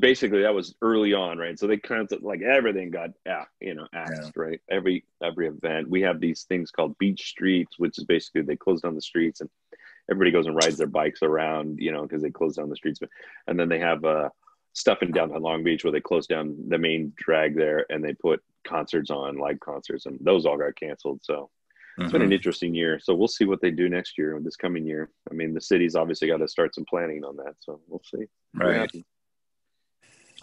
[0.00, 1.58] basically that was early on, right?
[1.58, 4.60] So they kind of like everything got yeah, you know, axed, right?
[4.70, 5.88] Every every event.
[5.88, 9.40] We have these things called beach streets, which is basically they close down the streets
[9.40, 9.50] and
[10.10, 13.00] everybody goes and rides their bikes around, you know, because they close down the streets.
[13.46, 14.30] And then they have uh
[14.72, 18.14] stuff in downtown Long Beach where they close down the main drag there and they
[18.14, 21.20] put concerts on, live concerts, and those all got canceled.
[21.22, 21.50] So
[21.96, 22.98] it's been an interesting year.
[22.98, 25.10] So we'll see what they do next year, this coming year.
[25.30, 27.54] I mean, the city's obviously got to start some planning on that.
[27.60, 28.26] So we'll see.
[28.54, 28.90] right.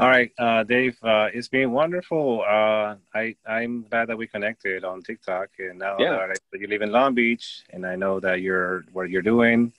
[0.01, 2.41] All right, uh, Dave, uh, it's been wonderful.
[2.41, 6.13] Uh, I I'm glad that we connected on TikTok, and now Yeah.
[6.27, 9.71] that I- you live in Long Beach, and I know that you're what you're doing,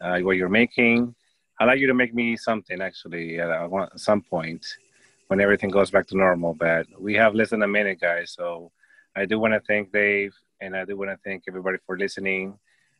[0.00, 1.16] uh, what you're making.
[1.58, 4.64] I'd like you to make me something actually at uh, one- some point
[5.26, 6.54] when everything goes back to normal.
[6.54, 8.30] But we have less than a minute, guys.
[8.30, 8.70] So
[9.16, 12.56] I do want to thank Dave, and I do want to thank everybody for listening.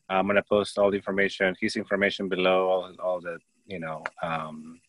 [0.08, 4.02] I'm gonna post all the information, his information below, all, all the you know.
[4.20, 4.80] Um,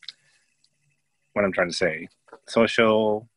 [1.38, 2.08] what I'm trying to say.
[2.48, 3.30] Social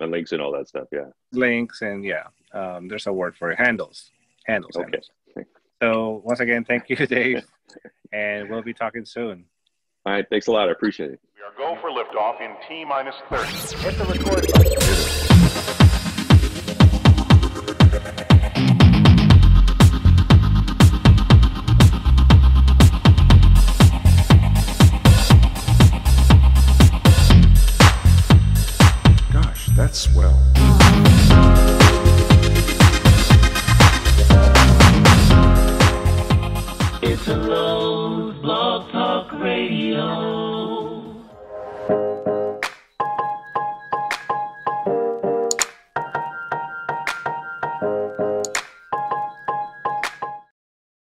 [0.00, 0.88] And links and all that stuff.
[0.92, 1.08] Yeah.
[1.32, 3.58] links and yeah, um, there's a word for it.
[3.58, 4.10] Handles.
[4.46, 4.76] Handles.
[4.76, 4.84] Okay.
[4.84, 5.10] handles.
[5.82, 7.42] So once again, thank you, Dave,
[8.12, 9.46] and we'll be talking soon.
[10.04, 10.26] All right.
[10.28, 10.68] Thanks a lot.
[10.68, 11.20] I appreciate it.
[11.36, 13.78] We are go for liftoff in T minus 30.
[13.82, 15.21] Hit the record button.
[30.02, 30.31] Swell.